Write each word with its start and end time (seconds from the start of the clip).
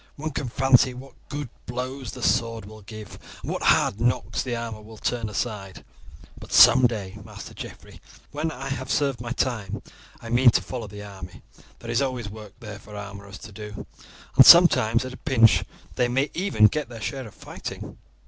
One 0.15 0.31
can 0.31 0.49
fancy 0.49 0.95
what 0.95 1.13
good 1.29 1.47
blows 1.67 2.11
the 2.13 2.23
sword 2.23 2.65
will 2.65 2.81
give 2.81 3.19
and 3.43 3.51
what 3.51 3.61
hard 3.61 3.99
knocks 4.01 4.41
the 4.41 4.55
armour 4.55 4.81
will 4.81 4.97
turn 4.97 5.29
aside; 5.29 5.85
but 6.39 6.51
some 6.51 6.87
day, 6.87 7.19
Master 7.23 7.53
Geoffrey, 7.53 8.01
when 8.31 8.49
I 8.49 8.69
have 8.69 8.89
served 8.89 9.21
my 9.21 9.31
time, 9.31 9.83
I 10.19 10.29
mean 10.29 10.49
to 10.49 10.61
follow 10.63 10.87
the 10.87 11.03
army. 11.03 11.43
There 11.77 11.91
is 11.91 12.01
always 12.01 12.31
work 12.31 12.53
there 12.59 12.79
for 12.79 12.95
armourers 12.95 13.37
to 13.37 13.51
do, 13.51 13.85
and 14.35 14.43
sometimes 14.43 15.05
at 15.05 15.13
a 15.13 15.17
pinch 15.17 15.63
they 15.93 16.07
may 16.07 16.31
even 16.33 16.65
get 16.65 16.89
their 16.89 16.99
share 16.99 17.27
of 17.27 17.35
fighting." 17.35 17.99